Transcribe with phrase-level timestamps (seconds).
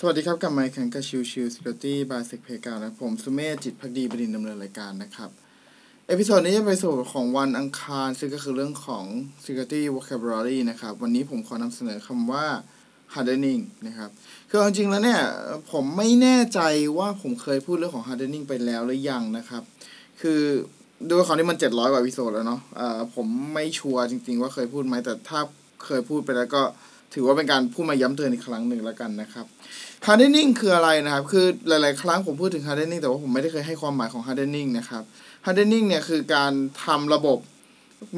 [0.00, 5.30] สวัสดีครับกับไมค์แข่งกับชิวชิว Security by s e c p a y การนะผมสุเมธจิตภักดีบดินทร์ดำเนินรายการนะครับ
[6.08, 9.04] episode นี้จะเป็นส่วนของวันอังคาร ซึ่งก็คือเรื่องของ
[9.44, 12.46] Security Vocabulary นะครับ วันนี้ผมขอนำเสนอคำว่า
[13.14, 14.10] hardening นะครับ
[14.48, 15.20] คือจริงๆแล้วเนี่ย
[15.72, 16.60] ผมไม่แน่ใจ
[16.98, 19.62] ว่าผมเคยพูดเรื่องของ hardening ไปแล้วหรือยังนะครับ
[20.20, 20.40] คือ
[21.08, 25.40] ด้วยความที่มัน 700กว่า episode แล้วเนาะผมไม่ชัวร์จริง ๆ ว่าเคยพูดไหมแต่ถ้า
[25.84, 26.62] เคยพูดไปแล้วก็
[27.18, 29.46] ถือว่าเป็นการพูดมาย้ำเตือนอีกครั้งหนึ่งแล้วกันนะครับ
[30.06, 35.02] hardening คืออะไรนะครับ คือหลาย ๆ ครั้งผมพูดถึง hardening แต่ว่าผมไม่ได้เคยให้ความหมายของ hardening นะครับ
[35.46, 36.52] hardening เนี่ยคือการ
[36.84, 37.38] ทำระบบ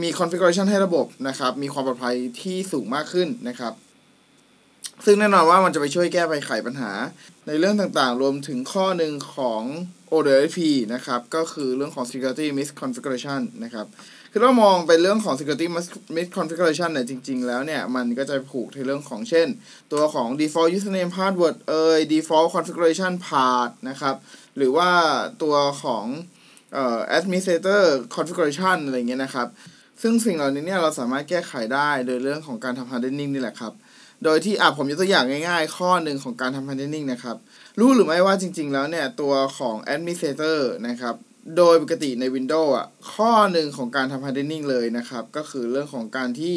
[0.02, 3.72] มี configuration ให้ระบบนะครับ มีความปลอดภัยที่สูงมากขึ้นนะครับ
[5.04, 6.92] ซึ่งแน่นอนว่ามันจะไปช่วยแก้ไปไขปัญหา
[7.46, 9.62] ในเรื่องต่างๆ รวมถึงข้อหนึ่งของ
[10.12, 10.58] ODP
[10.94, 13.86] นะครับ ก็คือเรื่องของ security misconfiguration นะครับ
[14.32, 15.66] คือเรามองไปเรื่องของ security
[16.16, 19.48] misconfiguration เนี่ยจริง ๆ แล้วเนี่ย มันก็จะผูกในเรื่องของเช่น
[19.92, 24.16] ตัวของ default username password เอ่ย default configuration path นะครับ
[24.56, 24.90] หรือว่า
[25.42, 26.04] ตัวของ
[26.74, 27.82] เอ่อ administrator
[28.16, 29.48] configuration อะไรเงี้ยนะครับ
[30.02, 33.72] ซึ่งสิ่งเหล่านี้เนี่ยเราสามารถแก้ไขได้โดยเรื่องของการทำ hardening นี่แหละครับ
[34.24, 37.36] โดยที่อะผมยกตัวอย่างง่าย ๆ ข้อหนึ่งของการทำ hardening นะครับ
[37.78, 41.14] รู้หรือไม่ว่าจริง ๆ แล้วเนี่ย ตัวของ administrator นะครับ
[41.56, 46.56] โดยปกติใน Windows อะ ข้อหนึ่งของการทำ hardening เลยนะครับ ก็คือเรื่องของการที่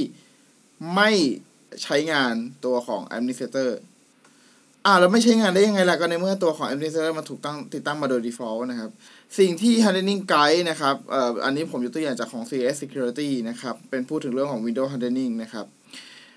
[0.95, 1.11] ไม่
[1.83, 2.33] ใช้งาน
[2.65, 3.69] ตัวของ administrator
[4.85, 8.91] อ่าเราไม่ใช้งานได้ยังไงล่ะ ก็ในเมื่อตัวของ administrator มันถูกตั้งติดตั้งมาโดย default นะครับ
[9.39, 15.65] สิ่งที่ hardening guide นะครับเอ่ออันนี้ผมยกตัวอย่างจากของ CS security นะครับ เป็นพูดถึงเรื่องของ Windows hardening นะครับ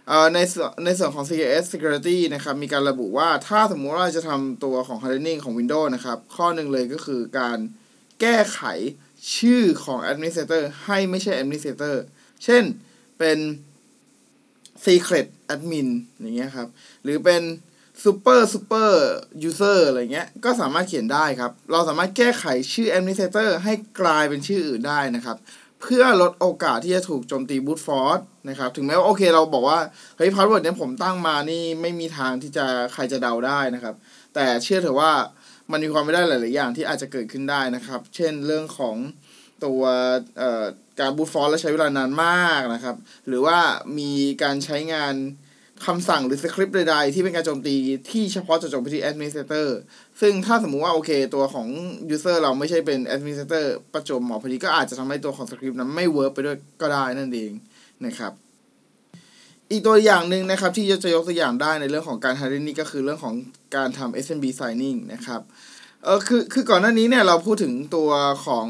[0.08, 0.38] เอ่อใน
[0.84, 7.58] ในส่วนของ CAS Security นะครับ มีการระบุว่าถ้าสมมุติว่าจะทำตัวของ hardening ของ Windows นะครับ ข้อหนึ่งเลยก็คือการ
[8.20, 8.60] แก้ไข
[9.36, 11.96] ชื่อของ administrator ให้ไม่ใช่ administrator
[12.44, 12.62] เช่น
[13.18, 13.38] เป็น
[14.84, 15.88] secret admin
[16.20, 16.68] อย่างเงี้ยครับ
[17.02, 17.42] หรือเป็น
[18.04, 18.92] super super
[19.48, 25.36] user อะไรเงี้ย ก็สามารถเขียนได้ครับ เราสามารถแก้ไขชื่อ administrator ให้กลายเป็นชื่ออื่นได้นะครับ
[25.80, 29.80] เพื่อลดโอกาสที่จะถูกโจมตี brute force นะครับ ถึงแม้ว่าโอเคเราบอกว่า
[30.16, 33.94] เฮ้ย password เนี้ยผมตั้งมานี่ไม่มีทางที่จะใครจะเดาได้นะครับ
[34.34, 35.12] แต่เชื่อเถอะว่า
[35.70, 38.96] มันมีความไม่ได้หลาย ๆ อย่างที่อาจจะเกิดขึ้นได้นะครับ เช่นเรื่องของ
[39.64, 39.82] ตัว
[41.00, 42.96] การ brute force และใช้เวลานานมากนะครับ
[43.28, 43.58] หรือว่า
[43.98, 45.14] มีการใช้งาน
[45.86, 47.76] คำสั่งหรือสคริปต์ใด ๆ ที่เป็นการโจมตี
[48.10, 49.68] ที่เฉพาะเจาะจงไปที่ administrator
[50.20, 51.68] ซึ่งถ้าสมมุติว่าโอเค ตัวของ
[52.14, 53.64] user เราไม่ใช่เป็น administrator
[53.94, 57.52] ประจวบเหมาะพอดีก็อาจจะทำให้ตัวของสคริปต์นั้นไม่ work ไปด้วยก็ได้นั่นเอง
[58.06, 58.32] นะครับ
[59.74, 63.34] อีกตัวอย่างหนึ่งนะครับที่จะยกตัวอย่างได้ในเรื่องของการ hardening ก็คือเรื่องของ
[63.76, 65.40] การทำ SMB signing นะครับ
[66.04, 68.10] เออคือคือก่อนหน้านี้เนี่ยเราพูดถึงตัว
[68.46, 68.68] ของ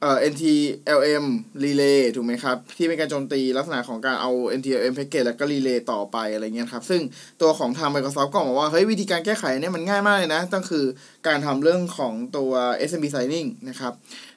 [0.00, 1.26] เอ่อ NTLM
[1.64, 7.00] relay ถูกไหมครับ ที่เป็นการโจมตีลักษณะของการเอา NTLM package แล้วก็ relay ต่อไปอะไรเงี้ยครับ ซึ่ง
[7.42, 10.84] ตัวของทาง Microsoft ก็บอกว่า เฮ้ย วิธีการแก้ไขเนี่ยมันง่ายมากเลยนะต้องคือ
[11.26, 12.50] การทำเรื่องของตัว
[12.88, 13.92] SMB signing นะครับ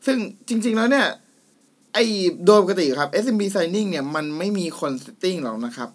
[0.06, 1.08] ซึ่งจริงๆแล้วเนี่ย
[1.94, 2.04] ไอ้
[2.46, 5.90] โดยปกติครับ SMB signing เนี่ยมันไม่มีคน setting หรอกนะครับ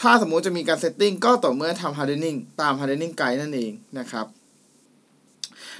[0.00, 4.26] ถ้าสมมุติจะมีการ setting ก็ต่อเมื่อทำ hardening ตาม hardening guide นั่นเองนะครับ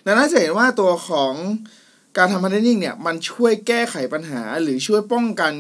[0.05, 1.35] ดังนั้นจะเห็นว่าตัวของ
[2.17, 5.53] การทำ hardening เนี่ยมันช่วยแก้ไขปัญหาหรือช่วยป้องกัน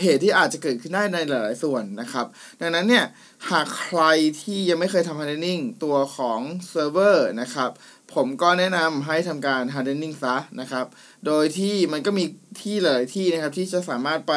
[0.00, 2.26] เหตุที่อาจจะเกิดขึ้นได้ในหลาย ๆ ส่วนนะครับ
[2.60, 3.04] ดังนั้นเนี่ย
[3.50, 4.02] หากใคร
[4.40, 7.70] ที่ยังไม่เคยทำ hardening ตัวของเซิร์ฟเวอร์นะครับ
[8.14, 10.86] ผมก็แนะนำให้ทำการ hardening ซะนะครับ
[11.26, 12.24] โดยที่มันก็มี
[12.60, 14.34] ที่หลายที่นะครับที่จะสามารถไป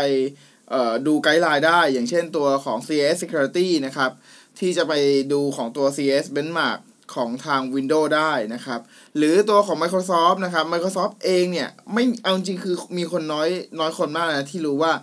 [1.08, 4.12] ดูไกด์ไลน์ได้ อย่างเช่นตัวของ CS Security นะครับ
[4.60, 4.94] ที่จะไป
[5.34, 6.80] ดูของตัว CS Benchmark
[7.16, 8.80] ของทาง Windows ได้นะครับ
[9.18, 14.94] หรือตัวของ Microsoft นะครับ Microsoft เองเนี่ย ไม่เอาจริงคือมีคนน้อยน้อยคนมากนะ ที่รู้ว่า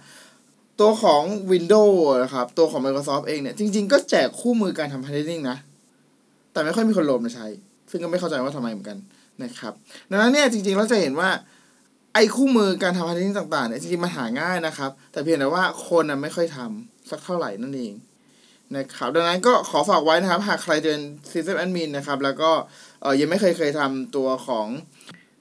[0.81, 5.59] ตัวของ Windows นะครับ ตัวของ Microsoft เองเนี่ย จริง ๆ ก็แจกคู่มือการทำ hardening นะ
[6.53, 7.47] แต่ไม่ค่อยมีคนโหลดมาใช้
[7.91, 8.99] ซึ่งก็ไม่เข้าใจว่าทำไมเหมือนกัน
[9.43, 9.73] นะครับ
[10.11, 11.31] ดังนั้นเนี่ยจริง ๆ เราจะเห็นว่า
[12.15, 17.95] ไอ้คู่มือการทำ hardening ต่างๆเนี่ยจริงๆมันหาง่ายนะครับ แต่เพียงแต่ว่าคนน่ะไม่ค่อยทำสักเท่าไหร่นั่นเอง
[18.77, 20.99] นะครับดังนั้นก็ขอฝากไว้นะครับ หากใครเป็น
[21.33, 22.51] System Admin นะครับ แล้วก็
[23.03, 24.67] เออยังไม่เคยเคยทำตัวของ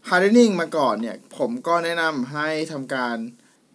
[0.09, 3.17] hardening มาก่อนเนี่ย ผมก็แนะนำให้ทำการ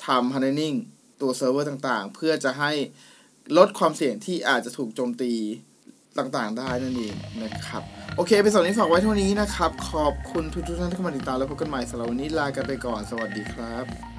[0.07, 0.77] ทำ hardening
[1.21, 2.73] ตัวเซิร์ฟเวอร์ต่างๆ เพื่อจะให้
[3.59, 5.33] ลดความเสี่ยงที่อาจจะถูกโจมตี
[6.19, 7.83] ต่างๆ ได้นั่นเองนะครับ
[8.17, 14.18] โอเคเป็นส่วนนี้ฝากไว้เท่านี้นะครับ ขอบคุณทุกท่านที่เข้ามาติดตามแล้วพบกันใหม่สัปดาห์นนี้ลากันไปก่อน สวัสดีครับ